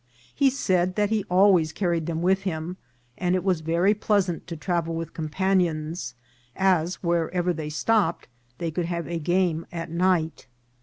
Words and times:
He 0.33 0.49
said 0.49 0.95
that 0.95 1.11
he 1.11 1.25
always 1.29 1.71
carried 1.71 2.07
them 2.07 2.23
with 2.23 2.41
him, 2.41 2.77
and 3.19 3.35
it 3.35 3.43
was 3.43 3.61
very 3.61 3.93
pleas 3.93 4.27
ant 4.29 4.47
to 4.47 4.57
travel 4.57 4.95
with 4.95 5.13
companions, 5.13 6.15
as, 6.55 7.03
wherever 7.03 7.53
they 7.53 7.69
stopped, 7.69 8.27
they 8.57 8.71
could 8.71 8.85
have 8.85 9.07
a 9.07 9.19
game 9.19 9.67
at 9.71 9.91
night. 9.91 10.47